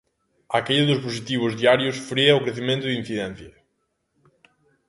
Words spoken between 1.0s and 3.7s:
positivos diarios frea o crecemento da incidencia.